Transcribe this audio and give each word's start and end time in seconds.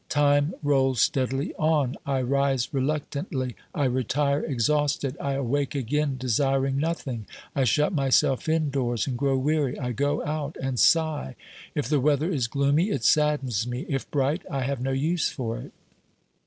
Time 0.09 0.55
rolls 0.63 0.99
steadily 0.99 1.53
on; 1.59 1.95
I 2.07 2.23
rise 2.23 2.73
reluctantly, 2.73 3.55
I 3.75 3.85
retire 3.85 4.43
exhausted; 4.43 5.15
I 5.21 5.33
awake 5.33 5.75
again 5.75 6.15
desiring 6.17 6.79
nothing. 6.79 7.27
I 7.55 7.65
shut 7.65 7.93
myself 7.93 8.49
indoors 8.49 9.05
and 9.05 9.15
grow 9.15 9.37
weary; 9.37 9.77
I 9.79 9.91
go 9.91 10.25
out 10.25 10.57
and 10.59 10.79
sigh. 10.79 11.35
If 11.75 11.87
the 11.87 11.99
weather 11.99 12.31
is 12.31 12.47
gloomy, 12.47 12.89
it 12.89 13.03
saddens 13.03 13.67
me; 13.67 13.85
if 13.89 14.09
bright, 14.09 14.41
I 14.49 14.63
have 14.63 14.81
no 14.81 14.91
use 14.91 15.29
for 15.29 15.59
it. 15.59 15.71